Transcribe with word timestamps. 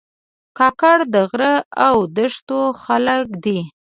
کاکړ 0.57 0.97
د 1.13 1.15
غره 1.29 1.53
او 1.87 1.95
دښتو 2.17 2.59
خلک 2.83 3.25
دي. 3.43 3.59